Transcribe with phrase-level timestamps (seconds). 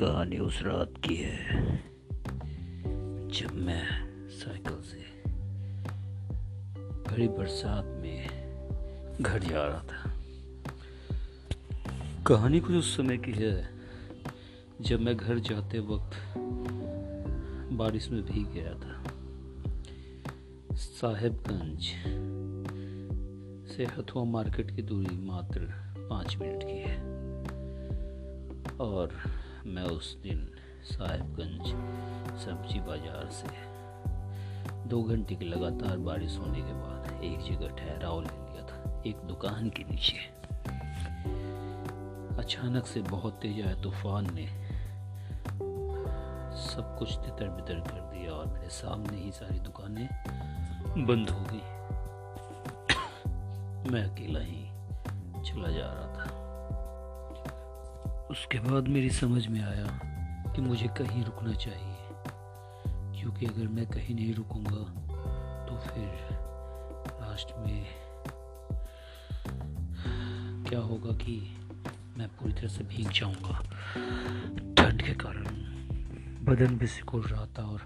[0.00, 1.76] कहानी उस रात की है,
[3.28, 3.82] जब मैं
[4.30, 5.04] साइकिल से
[7.10, 8.28] बड़ी बरसात में
[9.20, 10.10] घर जा रहा था।
[12.26, 13.70] कहानी कुछ उस समय की है,
[14.80, 16.34] जब मैं घर जाते वक्त
[17.72, 19.04] बारिश में भीग गया था।
[20.76, 21.82] साहेबगंज
[23.70, 25.60] से हथुआ मार्केट की दूरी मात्र
[26.10, 26.98] पाँच मिनट की है।
[28.80, 30.48] और मैं उस दिन
[30.84, 31.66] साहेबगंज
[32.40, 33.48] सब्ज़ी बाज़ार से
[34.88, 39.16] दो घंटे की लगातार बारिश होने के बाद एक जगह ठहराव ले लिया था, एक
[39.16, 40.16] दुकान के नीचे।
[42.38, 44.46] अचानक से बहुत तेज आया तूफ़ान ने।
[46.58, 50.08] सब कुछ तितर बितर कर दिया और मेरे सामने ही सारी दुकानें
[51.06, 51.62] बंद हो गई।
[53.90, 54.64] मैं अकेला ही
[55.44, 56.37] चला जा रहा था।
[58.30, 59.86] उसके बाद मेरी समझ में आया
[60.54, 61.96] कि मुझे कहीं रुकना चाहिए।
[63.20, 64.82] क्योंकि अगर मैं कहीं नहीं रुकूँगा
[65.66, 66.08] तो फिर
[67.20, 67.86] लास्ट में
[70.64, 71.36] क्या होगा कि
[72.18, 73.58] मैं पूरी तरह से भीग जाऊँगा।
[74.74, 75.44] ठंड के कारण।
[76.44, 77.78] बदन भी सिकुड़ रहा था और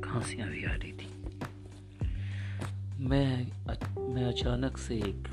[0.00, 1.08] खांसियाँ भी आ रही थी।
[3.04, 3.46] मैं
[4.14, 5.28] मैं अचानक से एक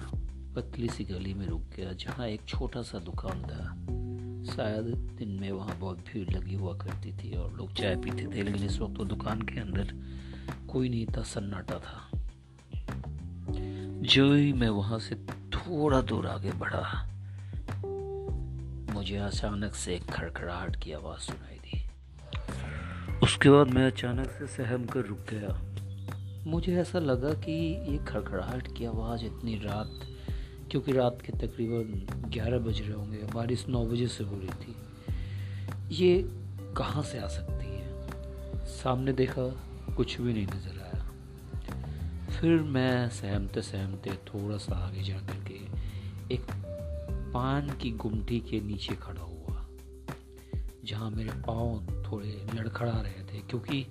[0.56, 3.92] पतली सी गली में रुक गया, जहाँ एक छोटा सा दुकान था।
[4.56, 4.84] शायद
[5.18, 8.64] दिन में वहाँ बहुत भीड़ लगी हुआ करती थी और लोग चाय पीते थे, लेकिन
[8.64, 9.94] इस वक्त वो दुकान के अंदर
[10.68, 12.10] कोई नहीं था, सन्नाटा था।
[14.02, 15.16] जो ही मैं वहाँ से
[15.54, 17.08] थोड़ा दूर आगे बढ़ा।
[18.94, 21.90] मुझे अचानक से एक खड़खड़ाहट की आवाज़ सुनाई दी।
[23.24, 25.68] उसके बाद मैं अचानक से सहम कर रुक गया।
[26.48, 27.52] मुझे ऐसा लगा कि
[27.92, 30.11] ये खड़खड़ाहट की आवाज़ इतनी रात
[30.72, 34.76] क्योंकि रात के तकरीबन ग्यारह बज रहे होंगे, बारिश नौ बजे से हो रही थी।
[35.96, 36.24] ये
[36.78, 38.66] कहाँ से आ सकती है?
[38.74, 39.44] सामने देखा,
[39.96, 46.34] कुछ भी नहीं नज़र आया। फिर मैं सहमते सहमते थोड़ा सा आगे जा कर के
[46.34, 46.52] एक
[47.34, 49.66] पान की गुमटी के नीचे खड़ा हुआ,
[50.86, 53.86] जहाँ मेरे पाँव थोड़े लड़खड़ा रहे थे, क्योंकि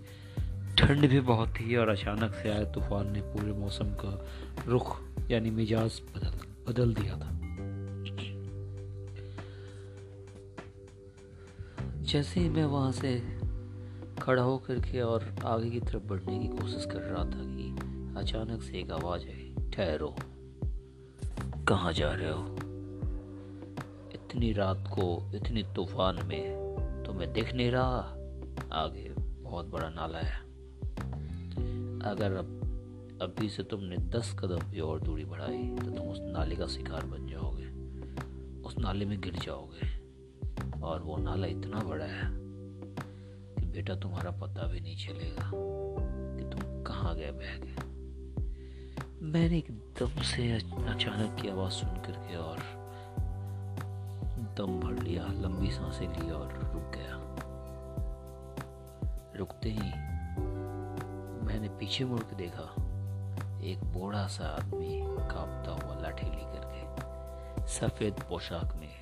[0.79, 4.19] ठंड भी बहुत थी और अचानक से आए तूफ़ान ने पूरे मौसम का
[4.67, 5.01] रुख,
[5.31, 6.40] यानी मिजाज बदल
[6.71, 7.41] बदल दिया था।
[12.03, 13.41] जैसे ही मैं वहाँ से
[14.23, 17.77] खड़ा होकर के और आगे की तरफ़ बढ़ने की कोशिश कर रहा था कि
[18.19, 20.17] अचानक से एक आवाज़ आई, ठहरो।
[21.69, 22.57] कहाँ जा रहे हो?
[24.15, 26.75] इतनी रात को, इतनी तूफ़ान में
[27.07, 28.17] तुम्हें दिख नहीं रहा।
[28.73, 30.41] आगे बहुत बड़ा नाला है।
[32.01, 32.70] अगर अब
[33.21, 37.07] अभी से तुमने दस कदम भी और दूरी बढ़ाई तो तुम उस नाले का शिकार
[37.07, 37.67] बन जाओगे।
[38.63, 40.01] उस नाले में गिर जाओगे।
[40.81, 42.31] और वो नाला इतना बड़ा है
[43.55, 45.51] कि बेटा तुम्हारा पता भी नहीं चलेगा
[46.37, 47.77] कि तुम कहाँ गए बह गए।
[49.23, 52.59] मैंने एकदम से अचानक की आवाज़ सुन करके और
[54.59, 57.17] दम भर लिया, लंबी साँसें ली और रुक गया।
[59.37, 59.91] रुकते ही
[61.47, 62.80] मैंने पीछे मुड़ के देखा
[63.65, 69.01] एक बूढ़ा सा आदमी कांपता हुआ लाठी लेकर के सफ़ेद पोशाक में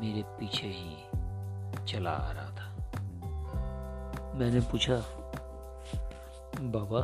[0.00, 0.96] मेरे पीछे ही
[1.86, 2.66] चला आ रहा था।
[4.34, 4.96] मैंने पूछा,
[6.60, 7.00] बाबा,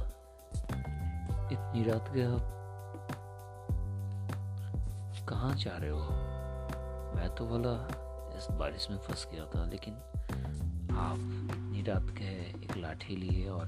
[1.53, 2.48] इतनी रात के आप
[5.28, 6.00] कहाँ जा रहे हो?
[7.16, 7.88] मैं तो बोला,
[8.38, 9.94] इस बारिश में फंस गया था, लेकिन
[10.97, 11.16] आप
[11.53, 12.25] इतनी रात के
[12.65, 13.66] एक लाठी लिए और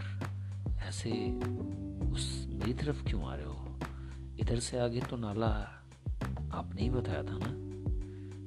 [0.85, 1.11] ऐसे
[2.13, 3.81] उस मेरी तरफ़ क्यों आ रहे हो?
[4.41, 5.83] इधर से आगे तो नाला
[6.53, 7.65] आपने ही बताया था ना?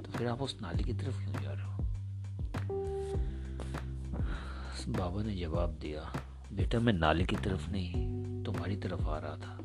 [0.03, 1.77] तो फिर आप उस नाले की तरफ़ क्यों जा रहे हो?
[4.89, 6.13] बाबा ने जवाब दिया,
[6.53, 7.93] बेटा, मैं नाले की तरफ़ नहीं,
[8.43, 9.59] तुम्हारी तरफ़ आ रहा था।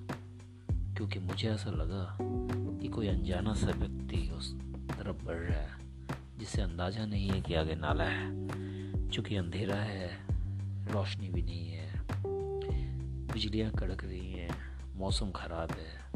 [0.71, 2.19] क्योंकि मुझे ऐसा लगा
[2.81, 5.71] कि कोई अनजाना सा व्यक्ति उस तरफ़ बढ़ रहा है
[6.39, 8.43] जिससे अंदाज़ा नहीं है कि आगे नाला है।
[9.11, 10.11] चूँकि अंधेरा है,
[10.93, 11.92] रोशनी भी नहीं है
[13.33, 14.51] बिजलियाँ कड़क रही हैं,
[14.97, 16.11] मौसम ख़राब है।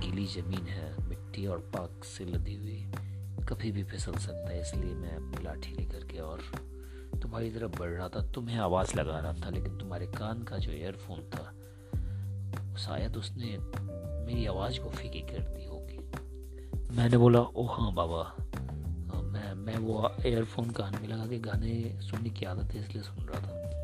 [0.00, 2.80] गीली ज़मीन है, मिट्टी और पाक से लदी हुई,
[3.48, 6.42] कभी भी फिसल सकता है, इसलिए मैं अपनी लाठी लेकर के और
[7.22, 10.72] तुम्हारी तरफ़ बढ़ रहा था। तुम्हें आवाज़ लगा रहा था, लेकिन तुम्हारे कान का जो
[10.72, 11.44] एयरफोन था,
[12.78, 13.56] शायद उसने
[14.26, 18.22] मेरी आवाज़ को फीकी कर दी होगी। मैंने बोला ओ हाँ बाबा।
[19.26, 23.24] मैं मैं वो एयरफोन कान में लगा के गाने सुनने की आदत है, इसलिए सुन
[23.24, 23.75] रहा था।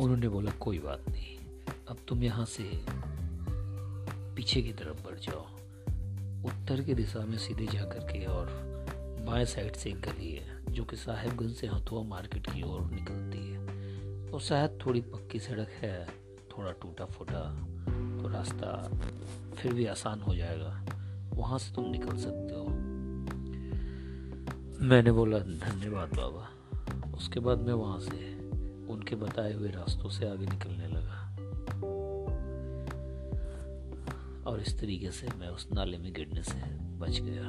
[0.00, 1.38] उन्होंने बोला, कोई बात नहीं।
[1.88, 2.70] अब तुम यहाँ से
[4.36, 5.46] पीछे की तरफ़ बढ़ जाओ।
[6.48, 8.46] उत्तर की दिशा में सीधे जा कर के और
[9.26, 13.52] बाएँ साइड से एक गली है, जो कि साहेबगंज से हथुआ मार्केट की ओर निकलती
[13.52, 13.60] है।
[14.30, 16.06] और शायद थोड़ी पक्की सड़क है,
[16.58, 17.66] थोड़ा टूटा फूटा
[18.22, 18.90] तो रास्ता
[19.54, 20.86] फिर भी आसान हो जाएगा।
[21.34, 22.64] वहाँ से तुम निकल सकते हो।
[24.86, 26.48] मैंने बोला, धन्यवाद बाबा।
[27.16, 28.39] उसके बाद मैं वहाँ से
[29.10, 31.36] उनके बताए हुए रास्तों से आगे निकलने लगा।
[34.50, 36.60] और इस तरीके से मैं उस नाले में गिरने से
[36.98, 37.48] बच गया।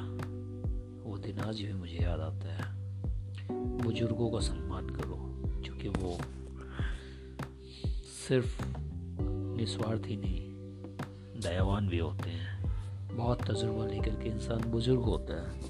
[1.04, 2.74] वो दिन आज भी मुझे याद आता है।
[3.78, 6.18] बुज़ुर्गों का सम्मान करो, क्योंकि वो
[8.28, 8.62] सिर्फ़
[9.56, 10.52] निस्वार्थ ही नहीं,
[11.40, 12.62] दयावान भी होते हैं।
[13.16, 15.60] बहुत तजुर्बा लेकर के इंसान बुज़ुर्ग होता है।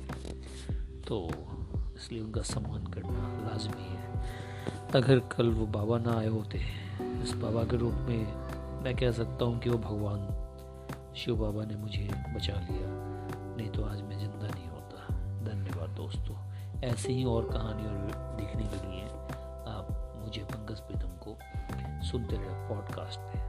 [1.01, 1.31] तो
[1.97, 4.12] इसलिए उनका सम्मान करना लाजमी है।
[4.97, 6.59] अगर कल वो बाबा ना आए होते,
[7.23, 8.27] इस बाबा के रूप में
[8.85, 10.27] मैं कह सकता हूँ कि वो भगवान
[11.17, 12.89] शिव बाबा ने मुझे बचा लिया।
[13.57, 16.37] नहीं तो आज मैं ज़िंदा नहीं होता। धन्यवाद दोस्तों।
[16.81, 18.11] ऐसे ही और कहानी और
[18.41, 19.05] देखने के लिए
[19.73, 21.39] आप मुझे पंकज प्रीतम को
[22.07, 23.42] सुनते रहे पॉडकास्ट पे।